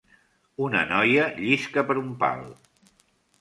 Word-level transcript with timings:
Una 0.67 0.79
noia 0.91 1.27
llisca 1.41 1.85
per 1.91 1.97
un 2.05 2.09
pal 2.25 2.43